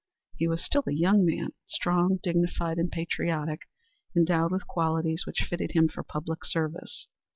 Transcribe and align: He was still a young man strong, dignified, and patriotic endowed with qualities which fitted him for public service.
He 0.35 0.47
was 0.47 0.63
still 0.65 0.81
a 0.87 0.91
young 0.93 1.23
man 1.27 1.49
strong, 1.67 2.17
dignified, 2.23 2.79
and 2.79 2.89
patriotic 2.91 3.67
endowed 4.17 4.51
with 4.51 4.65
qualities 4.65 5.25
which 5.27 5.43
fitted 5.47 5.73
him 5.73 5.87
for 5.89 6.01
public 6.01 6.43
service. 6.43 7.05